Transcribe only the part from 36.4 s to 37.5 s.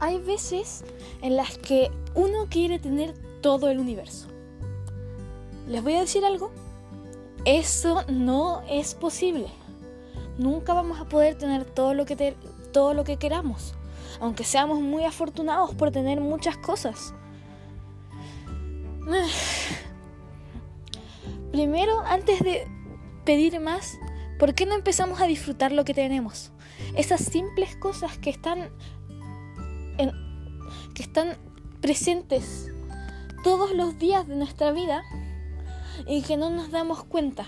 nos damos cuenta.